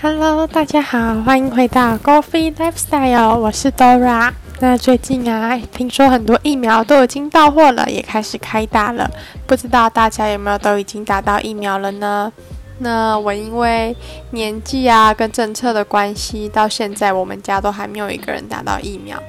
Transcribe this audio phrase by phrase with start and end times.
[0.00, 4.32] Hello，大家好，欢迎回到 Golfy Lifestyle，我是 Dora。
[4.62, 9.10] 那最近啊，听说很多疫苗都已经到货了，也开始开打了，
[9.44, 12.32] 不知道大家有没有都已经打到疫苗了呢？
[12.78, 13.96] 那我因为
[14.30, 19.20] 年纪啊跟政策的关系，到现在我们家都还没有一个人打到疫苗。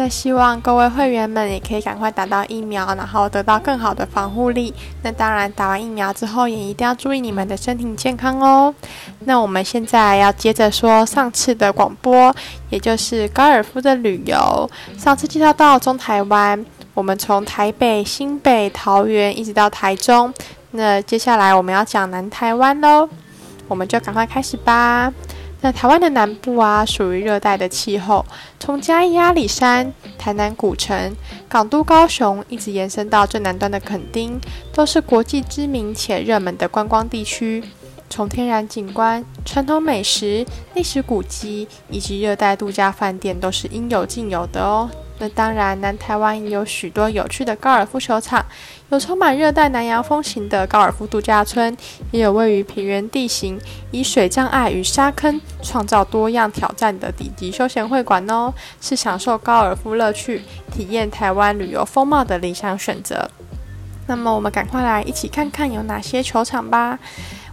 [0.00, 4.72] 那希望各位会员们也可以赶快打到疫苗，然后得到更好的防护力。
[5.02, 8.74] 那当然，打完疫苗之后也一定要注意你们的身体健康哦。
[9.26, 12.34] 那我们现在要接着说上次的广播，
[12.70, 14.70] 也就是高尔夫的旅游。
[14.96, 20.32] 上次介绍到中台湾，我们从台北、新北、桃园一直到台中。
[20.70, 23.06] 那接下来我们要讲南台湾喽，
[23.68, 25.12] 我们就赶快开始吧。
[25.62, 28.24] 那台湾的南部啊，属于热带的气候，
[28.58, 31.14] 从嘉义阿里山、台南古城、
[31.48, 34.40] 港都高雄，一直延伸到最南端的垦丁，
[34.72, 37.62] 都是国际知名且热门的观光地区。
[38.08, 40.44] 从天然景观、传统美食、
[40.74, 44.90] 历史古迹以及热带度假饭店，都是应有尽有的哦。
[45.20, 48.42] 那当然，南台湾也有许多有趣的高尔夫球场，
[48.88, 51.76] 有充满热带南洋风情的高尔夫度假村，
[52.10, 53.60] 也有位于平原地形，
[53.90, 60.40] 以水障碍与沙坑创造多样挑战的顶级休闲会馆哦，是享受高尔夫乐趣、
[60.72, 63.30] 体验台湾旅游风貌的理想选择。
[64.06, 66.98] 那么，我们赶快来一起看看有哪些球场吧。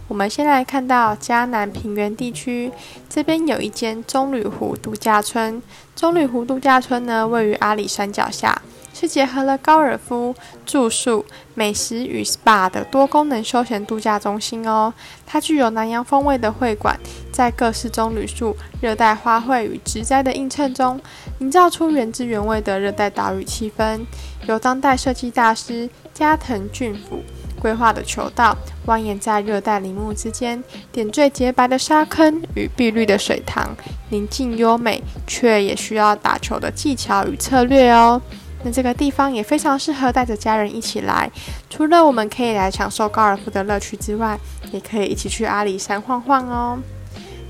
[0.08, 2.72] 我们先来看到嘉南平原地区，
[3.10, 5.62] 这边有一间棕榈湖度假村。
[5.94, 8.62] 棕榈湖度假村呢，位于阿里山脚下，
[8.94, 14.94] 是结合了高尔夫、住宿、美食与 SPA 的多功能休闲度假中心哦。
[15.26, 16.98] 它具有南洋风味的会馆，
[17.30, 20.98] 在各式棕榈树、热带花卉与植栽的映衬中，
[21.40, 24.00] 营造出原汁原味的热带岛屿气氛。
[24.46, 27.22] 由当代设计大师加藤俊辅。
[27.58, 33.76] 规划的球道蜿蜒在热带林木之间，点缀洁白的沙坑与碧绿的水塘，
[34.10, 38.20] 宁静优美，却也需要打球的技巧与策略哦。
[38.64, 41.30] 那这个地方也非常适合带着家人一起来，
[41.70, 44.38] 除了我们可以来享受高尔夫的乐趣之外，
[44.72, 46.78] 也可以一起去阿里山晃晃哦。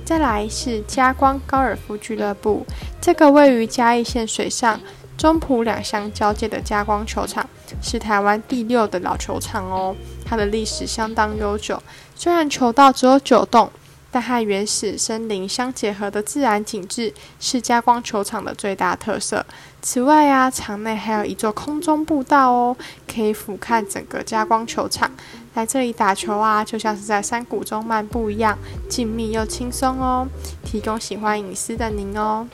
[0.05, 2.67] 再来是嘉光高尔夫俱乐部，
[3.01, 4.81] 这个位于嘉义县水上。
[5.19, 7.45] 中埔两乡交界的嘉光球场
[7.83, 11.83] 是台湾第六的老球场哦，它的历史相当悠久。
[12.15, 13.69] 虽然球道只有九洞，
[14.13, 19.45] 但和原始森林相结合的自然景致是嘉光球场的最大特色。
[19.83, 22.77] 此外啊，场内还有一座空中步道哦，
[23.13, 25.11] 可以俯瞰整个嘉光球场。
[25.55, 28.57] 来这里打球啊，就像是在山谷中漫步一样，
[28.89, 30.29] 静谧又轻松哦，
[30.65, 32.47] 提供喜欢隐私的您哦。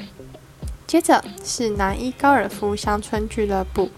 [0.87, 3.91] 接着是南一高尔夫乡村俱乐部，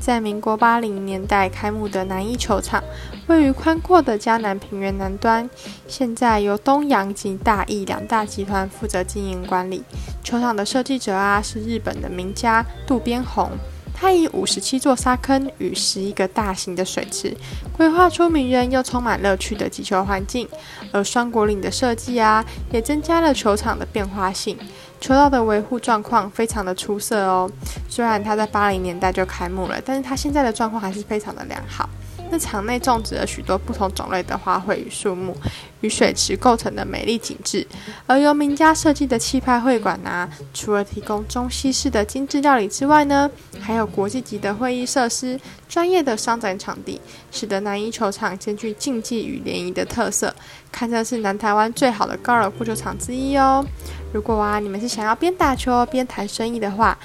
[0.00, 2.82] 在民国八零年代开幕的南一球场，
[3.26, 5.48] 位于宽阔的嘉南平原南端，
[5.86, 9.84] 现在由东洋及大义两大集团负责经营管理。
[10.24, 13.50] 球场的设计者啊，是日本的名家渡边宏。
[13.92, 17.36] 他以五十七座沙坑与十一个大型的水池，
[17.76, 20.48] 规划出迷人又充满乐趣的击球环境。
[20.90, 24.56] 而双果岭的设计啊，也增加了球场的变化性。
[25.00, 27.50] 球道的维护状况非常的出色哦。
[27.88, 31.88] 虽然它在八零年代就开幕了，但是它现在的状况还是非常的良好。
[32.30, 35.36] 那场内种植了许多不同种类的花卉与树木，
[35.80, 37.66] 与水池构成的美丽景致。
[38.06, 43.30] 而由名家设计的气派会馆呢，除了提供中西式的精致料理之外呢，
[43.60, 47.00] 还有国际级的会议设施、专业的商展场地，
[47.32, 50.34] 使得南一球场兼具竞技与联谊的特色，
[50.70, 53.64] 堪称是南台湾最好的高尔夫球场之一哦。
[54.12, 56.96] 如果啊，你们是想要边打球边谈生意的话，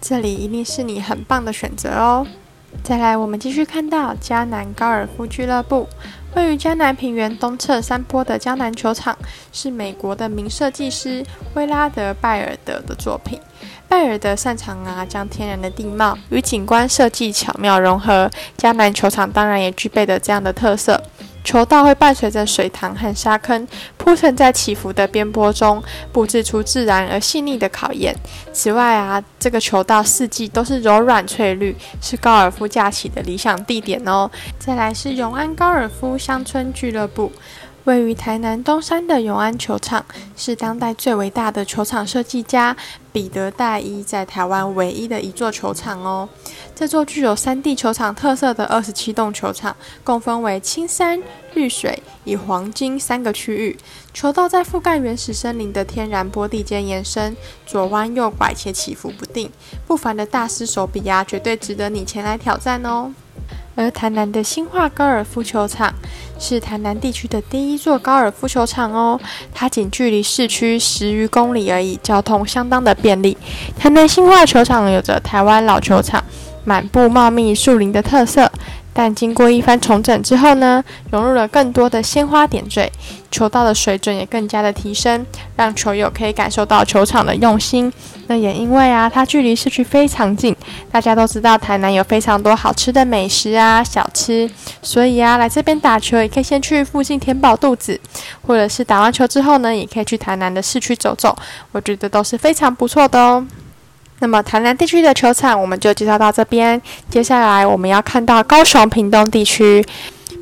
[0.00, 2.26] 这里一定是你很棒的选择哦。
[2.82, 5.88] 再来，我们继续看到迦南高尔夫俱乐部，
[6.34, 9.16] 位于迦南平原东侧山坡的迦南球场，
[9.52, 11.24] 是美国的名设计师
[11.54, 13.38] 威拉德·拜尔德的作品。
[13.88, 18.30] 拜尔德擅长啊，将天然的地貌与景观设计巧妙融合。
[18.56, 21.02] 迦南球场当然也具备的这样的特色。
[21.48, 23.66] 球道会伴随着水塘和沙坑
[23.96, 28.14] 铺陈在起伏的边坡中，布置出自然而细腻的考验。
[28.52, 34.30] 此外啊，这个球道四季都是柔软翠绿，是高尔夫假期的理想地点哦。
[34.58, 37.32] 再来是永安高尔夫乡村俱乐部，
[37.88, 40.04] 位于台南东山的永安球场
[40.36, 42.76] 是当代最伟大的球场设计家
[43.10, 46.28] 彼得戴伊在台湾唯一的一座球场哦。
[46.76, 49.74] 这座具有三地球场特色的二十七栋球场，
[50.04, 51.18] 共分为青山、
[51.54, 53.78] 绿水与黄金三个区域。
[54.12, 59.50] 球道在覆盖原始森林的天然坡地间延伸，左弯右拐且起伏不定。
[59.86, 63.14] 不凡的大师手笔呀，绝对值得你前来挑战哦。
[63.78, 65.94] 而台南的新化高尔夫球场
[66.36, 69.20] 是台南地区的第一座高尔夫球场哦，
[69.54, 73.38] 它仅距离市区十余公里而已，交通相当的便利。
[73.78, 76.24] 台南新化球场有着台湾老球场
[76.64, 78.50] 满布茂密树林的特色。
[78.98, 82.90] 但经过一番重整之后呢，融入了更多的鲜花点缀，
[83.30, 85.24] 球道的水准也更加的提升，
[85.54, 87.92] 让球友可以感受到球场的用心。
[88.26, 90.52] 那也因为啊，它距离市区非常近，
[90.90, 94.50] 大家都知道台南有非常多好吃的美食啊、小吃，
[94.82, 98.00] 所以啊，来这边打球也可以先去附近填饱肚子，
[98.44, 101.38] 或者是打完球之后呢，也可以去台南的市区走走，
[101.70, 103.46] 我觉得都是非常不错的哦。
[104.20, 109.84] 那么台南地区的球场我们就介绍到这边，接下来我们要看到高雄屏东地区。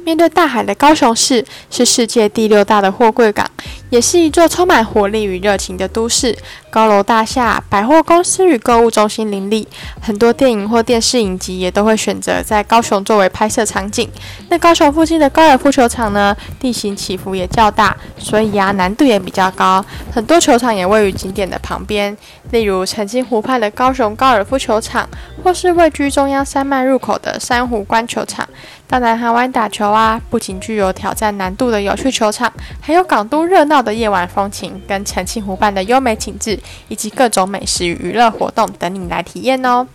[0.04, 3.44] 面对大海的高雄市是世界第六大的货柜港，
[3.90, 6.36] 也是一座充满活力与热情的都市。
[6.70, 9.66] 高楼大厦、百货公司与购物中心林立，
[10.02, 14.06] 很多电影或电视影集也都会选择在高雄作为拍摄场景。
[14.50, 19.82] 那高雄附近的高尔夫球场呢，地形起伏也较大，所以啊难度也比较高。
[20.12, 22.14] 很多球场也位于景点的旁边，
[22.50, 25.08] 例如澄清湖畔的高雄高尔夫球场，
[25.42, 28.46] 或是位居中央山脉入口的珊瑚观球场。
[28.88, 39.86] 到南海湾打球啊，不仅具有挑战难度的有趣球场，还有港都热闹的夜晚风情，跟澄清湖畔的优美景致，以及各种美食与娱乐活动等你来体验哦。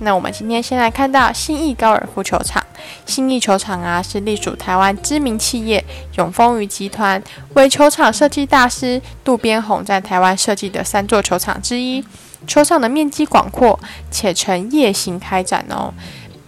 [0.00, 2.64] 那我们今天先来看到新义高尔夫球场。
[3.06, 5.84] 新义球场啊，是隶属台湾知名企业
[6.16, 7.22] 永丰余集团
[7.54, 12.04] 为球场设计大师渡边宏在台湾设计的三座球场之一。
[12.46, 13.78] 球场的面积广阔，
[14.10, 15.92] 且呈夜行开展哦。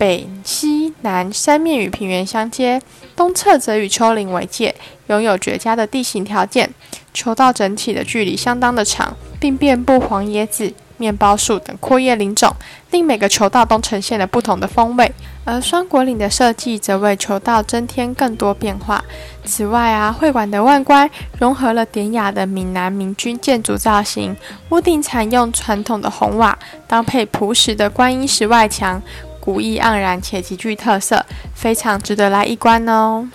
[0.03, 2.83] 北、西、南三面与平原相接，
[3.15, 4.75] 东侧则与丘陵为界，
[5.07, 6.69] 拥有绝佳的地形条件。
[7.15, 12.53] 球道整体的距离相当的长，并遍布黄椰子、面包树等阔叶林种，
[12.91, 15.13] 令每个球道都呈现了不同的风味。
[15.45, 19.05] 而双果岭的设计则为球道增添更多变化。
[19.45, 21.09] 此外啊，会馆的外观
[21.39, 24.37] 融合了典雅的闽南民居建筑造型，
[24.71, 26.59] 屋顶采用传统的红瓦，
[26.89, 29.01] 搭配朴实的观音石外墙。
[29.43, 33.29] 古意盎然且极具特色，非常值得来一观哦。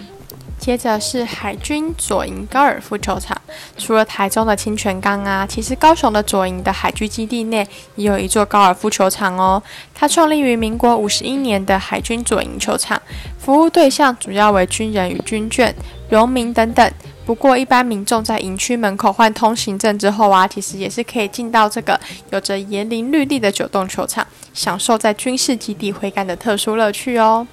[0.57, 3.39] 接着是海军左营高尔夫球场，
[3.77, 9.61] 除了台中的清泉岗啊，其实高雄的左营的海军基地内也有一座高尔夫球场哦。
[9.93, 12.99] 它创立于民国五十一年的海军左营球场，
[13.37, 15.73] 服务对象主要为军人与军眷、
[16.09, 16.89] 农民等等。
[17.27, 27.45] 不过，一般民众在营区门口换通行证之后啊，其实也是可以进到这个有着椰林绿地的九洞球场，享受在军事基地挥杆的特殊乐趣哦。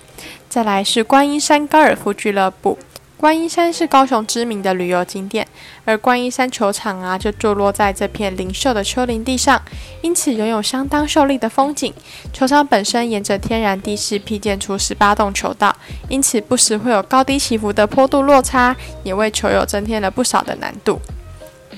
[0.48, 2.78] 再来是观音山高尔夫俱乐部。
[3.16, 5.46] 观音山是高雄知名的旅游景点，
[5.84, 9.62] 而观音山球场啊，就坐落在这片灵秀的丘陵地上，
[10.02, 11.94] 因此拥有相当秀丽的风景。
[12.32, 15.74] 球场本身沿着天然地势辟建出十八洞球道，
[16.08, 21.00] 因此不时会有高低起伏的坡度落差，也为球友增添了不少的难度。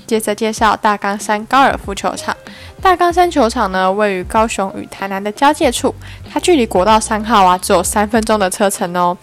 [0.07, 2.37] 接着介绍大冈山高尔夫球场。
[2.83, 5.95] 大冈山球场呢，位于高雄与台南的交界处，
[6.29, 9.17] 它距离国道三号啊，只有三分钟的车程哦。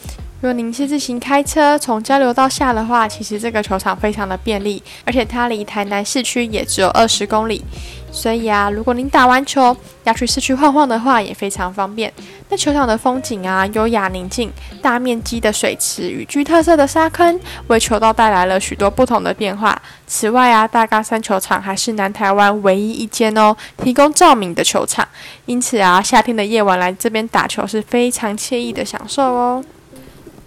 [0.43, 7.63] 如果您是自行开车从交流道下的话，其实这个球场非常的便利，而且它离台南市区也只有二十公里，
[8.11, 9.73] 所以啊，如果您打完球
[10.03, 12.11] 要去市区晃晃的话，也非常方便。
[12.49, 19.81] 那球场的风景啊，优雅宁静，大面积的水池与具特色的沙坑，为球道带来了许多不同的变化。
[20.07, 25.07] 此外啊，大冈山球场还是南台湾唯一一间哦提供照明的球场，
[25.45, 29.63] 因此啊，夏天的夜晚来这边打球是非常惬意的享受哦。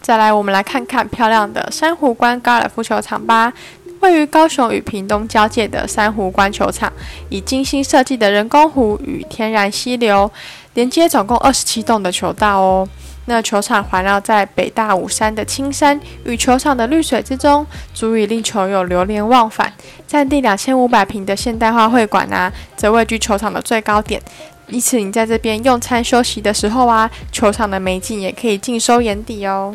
[0.00, 3.52] 再来，我们来看看漂亮的珊瑚关高尔夫球场吧。
[4.00, 6.92] 位于高雄与屏东交界的珊瑚关球场，
[7.30, 10.30] 以精心设计的人工湖与天然溪流
[10.74, 12.88] 连接，总共二十七栋的球道哦。
[13.28, 19.72] 那球场环绕在北大武山的青山与球场的绿水之中，足以令球友流连忘返。
[20.06, 24.22] 占地两千五百平的现代化会馆啊，则位居球场的最高点。
[24.68, 29.74] 因此，你在这边用餐休息的时候啊，球场的美景也可以尽收眼底哦。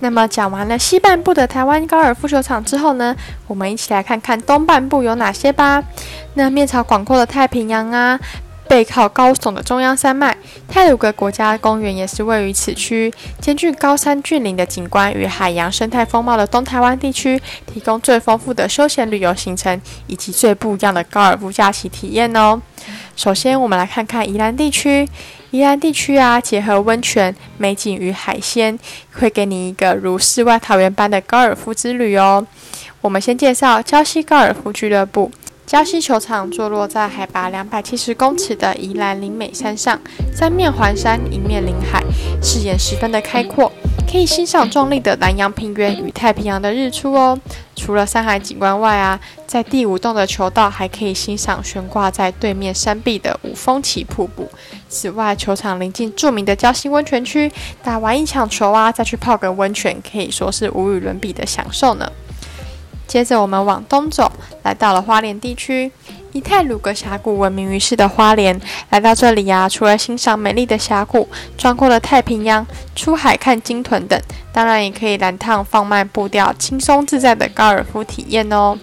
[0.00, 3.14] 那么讲完了西半部的台湾高尔夫球场之后呢，
[3.46, 5.82] 我们一起来看看东半部有哪些吧。
[6.34, 8.18] 那面朝广阔的太平洋啊，
[8.68, 10.36] 背靠高耸的中央山脉。
[10.68, 22.60] 泰鲁格国家公园也是位于此区，兼具高山峻岭的景观与海洋生态风貌的东台湾地区，提供最丰富的休闲旅游行程以及最不一样的高尔夫假期体验哦。
[23.16, 25.08] 首先，我们来看看宜兰地区。
[25.50, 28.78] 宜兰地区啊，结合温泉、美景与海鲜，
[29.14, 32.46] 会给你一个如世外桃源般的高尔夫之旅哦。
[33.00, 35.32] 我们先介绍礁溪高尔夫俱乐部。
[35.68, 40.00] 礁溪球场坐落在海拔两百七十公尺的宜兰林美山上，
[40.34, 42.02] 三面环山，一面临海，
[42.42, 43.70] 视野十分的开阔，
[44.10, 47.38] 可以欣赏壮丽的南洋平原与太平洋的日出哦。
[47.76, 54.50] 除了山海景观外啊，在第五洞的球道还可以欣赏悬挂在对面山壁的五峰起瀑布。
[54.88, 62.10] 此外，球场临近著名的礁溪温泉区，打完一场球啊，再去泡个温泉，可以说是无与伦比的享受呢。
[63.08, 64.30] 接着我们往东走，
[64.62, 65.90] 来到了花莲地区，
[66.32, 68.60] 以泰鲁格峡谷闻名于世的花莲。
[68.90, 74.20] 来到这里呀，除了欣赏美丽的峡谷、壮阔的太平洋、出海看鲸豚等，
[74.52, 78.78] 当然也可以来趟放慢步调、轻松自在的高尔夫体验哦。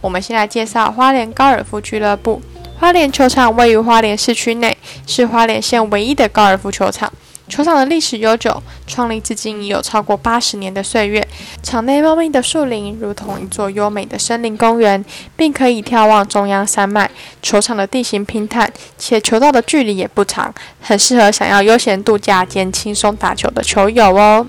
[0.00, 2.40] 我们先来介绍花莲高尔夫俱乐部。
[2.78, 7.12] 花莲球场位于花莲市区内，是花莲县唯一的高尔夫球场。
[7.48, 11.26] 球场的历史悠久，创立至今已有超过八十年的岁月。
[11.62, 15.04] 场内茂密的树林如同一座优美的森林公园，
[15.36, 17.10] 并可以眺望中央山脉。
[17.40, 24.46] 球场的地形平坦，且球道的距离也不长，很适合想要悠闲度假兼轻松打球的球友哦。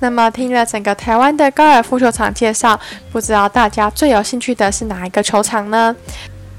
[0.00, 2.80] 那么，听了整个台湾的高尔夫球场介绍，
[3.12, 5.94] 不知道大家最有兴趣的是哪一个球场呢？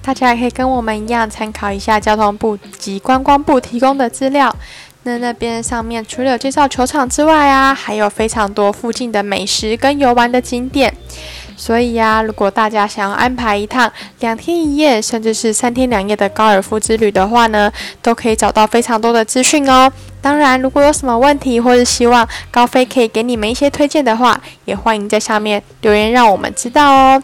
[0.01, 4.55] 大家也可以跟我们一样，参考一下交通部及观光部提供的资料。
[5.03, 10.93] 那那边上面除了有介绍球场之外啊，还有非常多附近的美食跟游玩的景点。
[11.55, 13.89] 所以呀，如果大家想要安排一趟
[14.21, 19.91] 两天一夜，甚至是三天两夜的高尔夫之旅的话呢，都可以找到非常多的资讯哦。
[20.19, 27.23] 当然，如果有什么问题，或是希望高飞可以给你们一些推荐的话，也欢迎在下面留言让我们知道哦。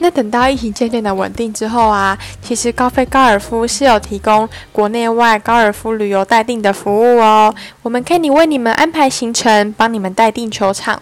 [0.00, 7.54] 那等到疫情渐渐的稳定之后啊，其实高飞高尔夫是有提供国内外高尔夫旅游待定的服务哦。
[7.82, 11.00] 我们可以为你们安排行程，帮你们待定球场。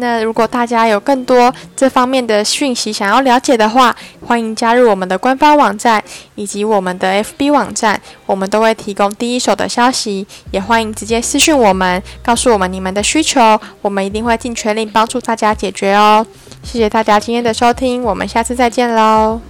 [0.00, 6.00] 那如果大家有更多这方面的讯息想要了解的话，欢迎加入我们的官方网站
[6.36, 10.24] 以及我们的 FB 网站，我们都会提供第一手的消息。
[10.52, 16.24] 也欢迎直接私讯我们，告诉我们你们的需求，我们一定会尽全力帮助大家解决哦。
[16.62, 19.40] 谢谢大家今天的收听，我们下次再见喽。